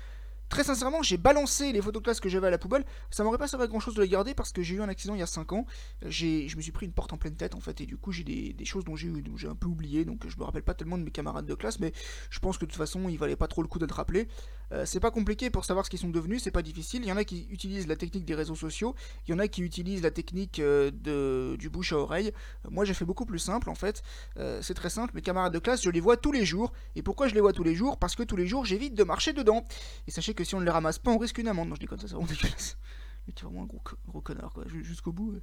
Très 0.50 0.64
sincèrement, 0.64 1.02
j'ai 1.02 1.18
balancé 1.18 1.72
les 1.72 1.82
photos 1.82 2.02
de 2.02 2.06
classe 2.06 2.20
que 2.20 2.30
j'avais 2.30 2.48
à 2.48 2.52
la 2.52 2.58
poubelle. 2.58 2.86
Ça 3.10 3.24
m'aurait 3.24 3.38
pas 3.38 3.48
servi 3.48 3.64
à 3.64 3.68
grand 3.68 3.80
chose 3.80 3.96
de 3.96 4.02
les 4.02 4.10
garder 4.10 4.34
parce 4.34 4.52
que 4.52 4.62
j'ai 4.62 4.76
eu 4.76 4.82
un 4.82 4.90
accident 4.90 5.16
il 5.16 5.20
y 5.20 5.24
a 5.24 5.28
5 5.28 5.54
ans. 5.54 5.66
Je 6.04 6.56
me 6.56 6.62
suis 6.62 6.72
pris 6.72 6.86
une 6.86 6.94
porte 6.94 7.14
en 7.14 7.18
pleine 7.18 7.36
tête 7.36 7.56
en 7.56 7.60
fait, 7.60 7.82
et 7.82 7.86
du 7.86 7.98
coup 7.98 8.12
j'ai 8.12 8.24
des, 8.24 8.66
choses 8.66 8.86
dont 8.86 8.96
j'ai 8.96 9.10
un 9.48 9.56
peu 9.56 9.68
oublié. 9.68 10.06
Donc 10.06 10.28
je 10.28 10.38
me 10.38 10.44
rappelle 10.44 10.64
pas 10.64 10.74
tellement 10.74 10.98
de 10.98 11.04
mes 11.04 11.12
camarades 11.12 11.46
de 11.46 11.56
classe, 11.56 11.80
mais 11.80 11.94
je 12.30 12.40
pense 12.40 12.58
que 12.58 12.66
de 12.66 12.72
toute 12.72 12.78
façon 12.78 13.10
il 13.10 13.18
valait 13.18 13.36
pas 13.36 13.48
trop 13.48 13.62
le 13.62 13.68
coup 13.68 13.80
d'être 13.80 13.96
rappelé. 13.96 14.28
Euh, 14.72 14.86
c'est 14.86 15.00
pas 15.00 15.12
compliqué 15.12 15.50
pour 15.50 15.66
savoir 15.66 15.86
ce 15.86 15.90
qu'ils 15.90 16.00
sont 16.00 16.10
devenus, 16.10 16.44
c'est 16.44 16.52
pas 16.52 16.62
difficile. 16.62 17.04
Il 17.04 17.08
y 17.08 17.12
en 17.12 17.18
a 17.18 17.24
qui 17.24 17.48
utilisent 17.50 17.88
la 17.88 17.96
technique 17.96 18.26
des 18.26 18.36
réseaux 18.36 18.56
sociaux, 18.56 18.96
il 19.28 19.32
y 19.32 19.34
en 19.34 19.40
a 19.40 19.48
qui 19.48 19.62
utilisent 19.62 20.02
la 20.02 20.12
technique 20.12 20.60
euh, 20.60 21.58
du 21.58 21.70
bouche 21.70 21.94
à 21.94 21.98
oreille. 21.98 22.32
Euh, 22.66 22.70
moi 22.72 22.86
j'ai 22.86 22.94
fait 22.94 23.06
beaucoup 23.06 23.26
plus 23.26 23.40
simple 23.40 23.70
en 23.70 23.76
fait. 23.76 24.04
c'est 24.62 24.74
très 24.74 24.90
simple, 24.90 25.14
mes 25.16 25.22
camarades 25.22 25.54
de 25.54 25.60
classe 25.60 25.84
je 25.84 25.90
les 25.90 26.00
vois 26.00 26.18
tous 26.18 26.32
les 26.32 26.46
jours. 26.46 26.72
Et 26.96 27.02
pourquoi 27.02 27.28
je 27.28 27.36
les 27.36 27.42
vois 27.42 27.54
tous 27.54 27.64
les 27.64 27.76
jours? 27.76 27.98
Parce 27.98 28.16
que 28.16 28.24
tous 28.24 28.36
les 28.36 28.48
jours 28.48 28.66
j'évite 28.66 28.94
de 28.94 29.04
marcher 29.04 29.34
dedans. 29.34 29.66
Et 30.08 30.12
sachez 30.12 30.34
que 30.36 30.44
si 30.44 30.56
on 30.56 30.60
ne 30.60 30.66
les 30.66 30.72
ramasse 30.72 31.00
pas, 31.00 31.12
on 31.12 31.18
risque 31.18 31.38
une 31.38 31.48
amende. 31.48 31.70
Non, 31.70 31.76
je 31.76 31.80
dis 31.80 31.88
comme 31.88 32.00
ça, 32.00 32.08
c'est 32.08 32.14
vraiment 32.14 32.28
dégueulasse. 32.28 32.78
Mais 33.28 33.34
tu 33.34 33.44
es 33.44 33.48
vraiment 33.48 33.64
un 33.64 33.66
gros, 33.66 34.22
connard, 34.22 34.54
quoi, 34.54 34.66
jusqu'au 34.84 35.12
bout. 35.12 35.40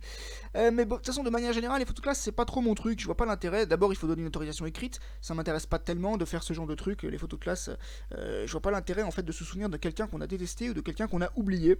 Euh, 0.57 0.71
mais 0.73 0.85
bon, 0.85 0.95
de 0.95 1.01
toute 1.01 1.07
façon, 1.07 1.25
de 1.25 1.31
manière 1.31 1.53
générale, 1.53 1.81
les 1.81 1.85
photoclasses, 1.85 2.21
c'est 2.21 2.33
pas 2.33 2.45
trop 2.45 2.61
mon 2.61 2.75
truc. 2.75 3.01
Je 3.01 3.07
vois 3.07 3.17
pas 3.17 3.27
l'intérêt. 3.27 3.67
D'abord, 3.67 3.93
il 3.93 3.97
faut 3.97 4.07
donner 4.07 4.23
une 4.23 4.29
autorisation 4.29 4.67
écrite. 4.67 5.01
Ça 5.21 5.35
m'intéresse 5.35 5.67
pas 5.67 5.81
tellement 5.81 6.17
de 6.17 6.25
faire 6.25 6.45
ce 6.45 6.53
genre 6.53 6.67
de 6.67 6.77
truc. 6.77 7.03
Les 7.03 7.19
photoclasses, 7.19 7.71
euh, 8.13 8.47
je 8.47 8.53
vois 8.53 8.61
pas 8.61 8.71
l'intérêt, 8.71 9.03
en 9.03 9.11
fait, 9.11 9.25
de 9.25 9.33
se 9.33 9.45
souvenir 9.45 9.69
de 9.69 9.77
quelqu'un 9.77 10.07
qu'on 10.07 10.21
a 10.21 10.29
détesté 10.29 10.71
ou 10.71 10.75
de 10.75 10.81
quelqu'un 10.81 11.09
qu'on 11.09 11.23
a 11.23 11.31
oublié. 11.35 11.79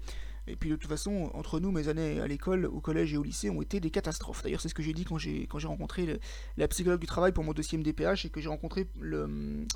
Et 0.49 0.57
puis, 0.57 0.71
de 0.71 0.77
toute 0.77 0.91
façon, 0.91 1.31
entre 1.35 1.61
nous, 1.61 1.71
mes 1.71 1.87
années 1.87 2.21
à 2.21 2.27
l'école, 2.27 2.67
au 2.67 2.81
collège 2.81 3.15
et 3.15 3.17
au 3.17 3.23
lycée 3.23 3.49
ont 3.49 3.63
été 3.63 3.79
des 3.79 3.91
catastrophes. 3.91 4.43
D'ailleurs, 4.43 4.61
c'est 4.61 4.69
ce 4.69 4.75
que 4.75 4.83
j'ai 4.83 4.95
dit 4.95 5.05
quand 5.05 5.19
j'ai 5.19 5.47
rencontré 5.67 6.19
la 6.57 6.67
psychologue 6.67 7.01
du 7.01 7.07
travail 7.07 7.31
pour 7.31 7.45
mon 7.45 7.53
dossier 7.53 7.79
MDPH 7.79 8.25
et 8.25 8.31
que 8.31 8.41
j'ai 8.41 8.49
rencontré 8.49 8.89
le 9.01 9.67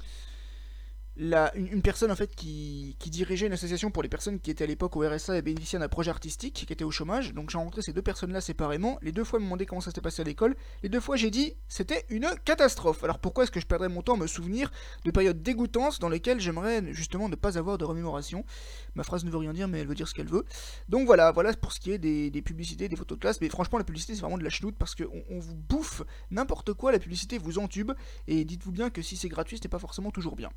une, 1.18 1.82
personne 1.82 2.10
en 2.10 2.16
fait 2.16 2.34
qui, 2.34 2.96
dirigeait 3.06 3.46
une 3.46 3.52
association 3.52 3.90
pour 3.90 4.02
les 4.02 4.08
personnes 4.08 4.40
qui 4.40 4.50
étaient 4.50 4.64
à 4.64 4.66
l'époque 4.66 4.96
au 4.96 5.08
RSA 5.08 5.38
et 5.38 5.42
bénéficiaient 5.42 5.78
d'un 5.78 5.88
projet 5.88 6.10
artistique, 6.10 6.64
qui 6.66 6.72
était 6.72 6.84
au 6.84 6.90
chômage. 6.90 7.32
Donc 7.32 7.50
j'ai 7.50 7.58
rencontré 7.58 7.82
ces 7.82 7.92
deux 7.92 8.02
personnes-là 8.02 8.40
séparément. 8.40 8.98
Les 9.02 9.12
deux 9.12 9.24
fois, 9.24 9.38
ils 9.38 9.42
me 9.42 9.46
demandaient 9.46 9.66
comment 9.66 9.80
ça 9.80 9.90
s'était 9.90 10.00
passé 10.00 10.22
à 10.22 10.24
l'école. 10.24 10.56
Les 10.82 10.88
deux 10.88 11.00
fois, 11.00 11.16
j'ai 11.16 11.30
dit 11.30 11.54
c'était 11.68 12.04
une 12.10 12.28
catastrophe. 12.44 13.04
Alors 13.04 13.18
pourquoi 13.18 13.44
est-ce 13.44 13.50
que 13.50 13.60
je 13.60 13.66
perdrais 13.66 13.88
mon 13.88 14.02
temps 14.02 14.14
à 14.14 14.18
me 14.18 14.26
souvenir 14.26 14.70
de 15.04 15.10
périodes 15.10 15.42
dégoûtantes 15.42 16.00
dans 16.00 16.08
lesquelles 16.08 16.40
j'aimerais 16.40 16.82
justement 16.92 17.28
ne 17.28 17.36
pas 17.36 17.56
avoir 17.58 17.78
de 17.78 17.84
remémoration? 17.84 18.44
Ma 18.94 19.04
phrase 19.04 19.24
ne 19.24 19.30
veut 19.30 19.38
rien 19.38 19.52
dire, 19.52 19.68
mais 19.68 19.80
elle 19.80 19.86
veut 19.86 19.94
dire 19.94 20.08
ce 20.08 20.14
qu'elle 20.14 20.28
veut. 20.28 20.44
Donc 20.88 21.06
voilà, 21.06 21.32
voilà 21.32 21.52
pour 21.54 21.72
ce 21.72 21.80
qui 21.80 21.92
est 21.92 21.98
des, 21.98 22.42
publicités, 22.42 22.88
des 22.88 22.96
photos 22.96 23.16
de 23.16 23.20
classe. 23.20 23.40
Mais 23.40 23.48
franchement, 23.48 23.78
la 23.78 23.84
publicité, 23.84 24.14
c'est 24.14 24.20
vraiment 24.20 24.38
de 24.38 24.44
la 24.44 24.50
chenoute 24.50 24.76
parce 24.78 24.94
qu'on 24.94 25.22
on 25.30 25.38
vous 25.38 25.54
bouffe 25.54 26.02
n'importe 26.30 26.72
quoi. 26.74 26.92
La 26.92 26.98
publicité 26.98 27.38
vous 27.38 27.58
entube. 27.58 27.92
Et 28.26 28.44
dites-vous 28.44 28.72
bien 28.72 28.90
que 28.90 29.02
si 29.02 29.16
c'est 29.16 29.28
gratuit, 29.28 29.58
n'est 29.62 29.68
pas 29.68 29.78
forcément 29.78 30.10
toujours 30.10 30.36
bien. 30.36 30.50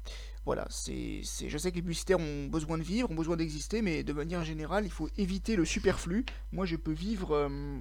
Voilà, 0.50 0.66
c'est, 0.72 1.22
je 1.22 1.58
sais 1.60 1.70
que 1.70 1.76
les 1.76 1.84
publicitaires 1.84 2.20
ont 2.20 2.48
besoin 2.48 2.80
de 2.80 2.82
vivre, 2.82 3.12
ont 3.12 3.14
besoin 3.14 3.38
d'exister, 3.38 3.84
mais 3.84 4.02
de 4.02 4.14
manière 4.14 4.44
générale, 4.44 4.84
il 4.84 4.90
faut 4.90 5.08
éviter 5.16 5.56
le 5.56 5.64
superflu. 5.64 6.26
Moi, 6.52 6.66
je 6.66 6.76
peux 6.76 6.92
vivre. 6.92 7.36
Euh, 7.36 7.78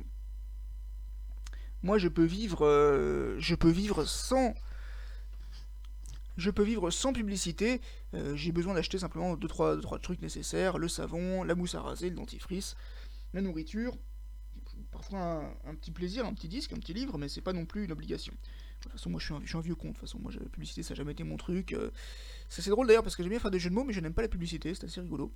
moi, 1.83 1.97
je 1.97 2.09
peux 2.09 2.27
vivre. 2.27 2.67
Euh, 2.67 3.37
je 3.39 3.55
peux 3.55 3.71
vivre 3.71 4.05
sans. 4.05 4.53
Je 6.37 6.51
peux 6.51 6.63
vivre 6.63 6.91
sans 6.91 7.15
publicité. 7.15 7.81
Euh, 8.13 8.37
j'ai 8.37 8.53
besoin 8.53 8.75
d'acheter 8.75 8.99
simplement 8.99 9.35
2-3 9.35 9.77
deux, 9.77 9.81
trois, 9.81 9.99
trucs 9.99 10.21
nécessaires 10.21 10.77
le 10.77 10.89
savon, 10.89 11.45
la 11.45 11.55
mousse 11.55 11.75
à 11.75 11.81
raser, 11.81 12.11
le 12.11 12.17
dentifrice, 12.17 12.77
la 13.33 13.41
nourriture. 13.41 13.97
Parfois 14.91 15.21
un, 15.21 15.71
un 15.71 15.75
petit 15.75 15.91
plaisir, 15.91 16.27
un 16.27 16.35
petit 16.35 16.49
disque, 16.49 16.75
un 16.75 16.79
petit 16.79 16.93
livre, 16.93 17.17
mais 17.17 17.31
c'est 17.31 17.41
pas 17.41 17.55
non 17.55 17.65
plus 17.65 17.87
une 17.87 17.93
obligation. 17.93 18.35
De 18.79 18.83
toute 18.85 18.93
façon, 18.93 19.11
moi 19.11 19.21
je 19.21 19.27
suis 19.27 19.57
un, 19.57 19.61
vieux 19.61 19.75
con. 19.75 19.89
De 19.89 19.93
toute 19.93 20.01
façon, 20.01 20.19
moi 20.21 20.31
la 20.33 20.49
publicité 20.49 20.83
ça 20.83 20.95
n'a 20.95 20.99
jamais 20.99 21.13
été 21.13 21.25
mon 21.25 21.37
truc. 21.37 21.75
C'est 22.49 22.71
drôle 22.71 22.87
d'ailleurs 22.87 23.03
parce 23.03 23.17
que 23.17 23.23
j'aime 23.23 23.31
bien 23.31 23.41
faire 23.41 23.51
des 23.51 23.59
jeux 23.59 23.71
de 23.71 23.75
mots, 23.75 23.85
mais 23.85 23.93
je 23.93 24.01
n'aime 24.01 24.15
pas 24.15 24.23
la 24.23 24.29
publicité, 24.29 24.75
c'est 24.75 24.85
assez 24.85 25.01
rigolo. 25.01 25.33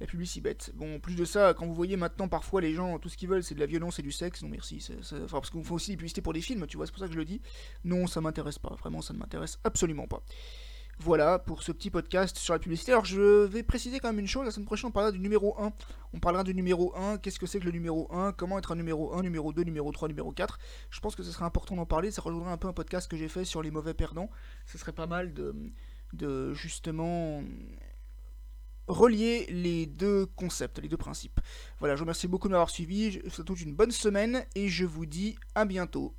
La 0.00 0.06
publicité 0.06 0.40
bête. 0.40 0.72
Bon, 0.74 1.00
plus 1.00 1.16
de 1.16 1.24
ça, 1.24 1.54
quand 1.54 1.66
vous 1.66 1.74
voyez 1.74 1.96
maintenant 1.96 2.28
parfois 2.28 2.60
les 2.60 2.74
gens, 2.74 2.98
tout 2.98 3.08
ce 3.08 3.16
qu'ils 3.16 3.28
veulent 3.28 3.42
c'est 3.42 3.54
de 3.54 3.60
la 3.60 3.66
violence 3.66 3.98
et 3.98 4.02
du 4.02 4.12
sexe, 4.12 4.42
non 4.42 4.48
merci. 4.48 4.86
Enfin, 5.00 5.26
parce 5.26 5.50
qu'on 5.50 5.64
fait 5.64 5.72
aussi 5.72 5.90
des 5.90 5.96
publicités 5.96 6.22
pour 6.22 6.32
des 6.32 6.40
films, 6.40 6.66
tu 6.66 6.76
vois, 6.76 6.86
c'est 6.86 6.92
pour 6.92 7.00
ça 7.00 7.06
que 7.06 7.14
je 7.14 7.18
le 7.18 7.24
dis. 7.24 7.40
Non, 7.84 8.06
ça 8.06 8.20
m'intéresse 8.20 8.58
pas, 8.58 8.74
vraiment 8.78 9.02
ça 9.02 9.12
ne 9.14 9.18
m'intéresse 9.18 9.58
absolument 9.64 10.06
pas. 10.06 10.22
Voilà 10.98 11.38
pour 11.38 11.62
ce 11.62 11.72
petit 11.72 11.90
podcast 11.90 12.36
sur 12.36 12.54
la 12.54 12.60
publicité. 12.60 12.92
Alors 12.92 13.04
je 13.04 13.44
vais 13.46 13.62
préciser 13.62 13.98
quand 13.98 14.08
même 14.08 14.20
une 14.20 14.28
chose, 14.28 14.44
la 14.44 14.52
semaine 14.52 14.66
prochaine 14.66 14.88
on 14.88 14.92
parlera 14.92 15.10
du 15.10 15.18
numéro 15.18 15.60
1. 15.60 15.72
On 16.14 16.20
parlera 16.20 16.44
du 16.44 16.54
numéro 16.54 16.94
1, 16.96 17.18
qu'est-ce 17.18 17.38
que 17.38 17.46
c'est 17.46 17.58
que 17.58 17.64
le 17.64 17.72
numéro 17.72 18.12
1, 18.14 18.32
comment 18.32 18.58
être 18.58 18.72
un 18.72 18.76
numéro 18.76 19.14
1, 19.14 19.22
numéro 19.22 19.52
2, 19.52 19.62
numéro 19.62 19.90
3, 19.90 20.08
numéro 20.08 20.30
4. 20.30 20.58
Je 20.90 21.00
pense 21.00 21.16
que 21.16 21.22
ce 21.22 21.32
serait 21.32 21.44
important 21.44 21.74
d'en 21.74 21.86
parler, 21.86 22.10
ça 22.10 22.22
rejoindrait 22.22 22.52
un 22.52 22.56
peu 22.56 22.68
un 22.68 22.72
podcast 22.72 23.10
que 23.10 23.16
j'ai 23.16 23.28
fait 23.28 23.44
sur 23.44 23.62
les 23.62 23.70
mauvais 23.70 23.94
perdants. 23.94 24.30
Ce 24.66 24.78
serait 24.78 24.92
pas 24.92 25.06
mal 25.06 25.34
de, 25.34 25.54
de 26.12 26.54
justement 26.54 27.42
relier 28.86 29.46
les 29.48 29.86
deux 29.86 30.26
concepts, 30.26 30.78
les 30.78 30.88
deux 30.88 30.96
principes. 30.96 31.40
Voilà, 31.78 31.94
je 31.94 32.00
vous 32.00 32.04
remercie 32.04 32.28
beaucoup 32.28 32.48
de 32.48 32.52
m'avoir 32.52 32.70
suivi, 32.70 33.12
je 33.12 33.20
vous 33.20 33.30
souhaite 33.30 33.60
une 33.60 33.74
bonne 33.74 33.90
semaine 33.90 34.44
et 34.54 34.68
je 34.68 34.84
vous 34.84 35.06
dis 35.06 35.36
à 35.54 35.64
bientôt. 35.64 36.14